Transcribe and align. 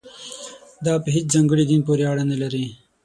دا 0.85 0.93
په 1.03 1.09
هېڅ 1.15 1.25
ځانګړي 1.35 1.63
دین 1.69 1.81
پورې 1.87 2.03
اړه 2.11 2.23
نه 2.31 2.35
لري. 2.41 2.65